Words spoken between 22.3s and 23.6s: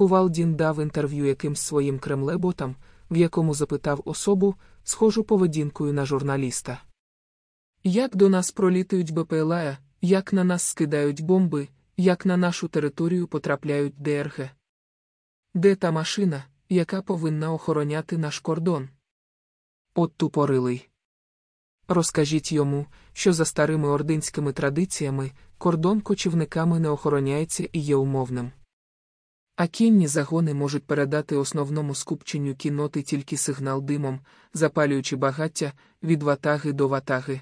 йому, що за